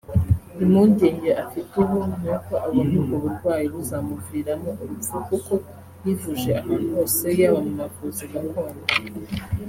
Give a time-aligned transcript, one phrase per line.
[0.63, 5.53] Impungenge afite ubu n’uko abona ubwo burwayi buzamuviramo urupfu kuko
[6.03, 8.83] yivuje ahantu hose yaba mu bavuzi gakondo